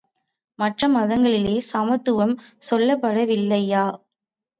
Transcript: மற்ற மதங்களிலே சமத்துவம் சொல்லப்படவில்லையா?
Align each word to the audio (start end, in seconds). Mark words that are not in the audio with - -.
மற்ற 0.59 0.87
மதங்களிலே 0.89 1.59
சமத்துவம் 1.71 2.33
சொல்லப்படவில்லையா? 2.69 3.83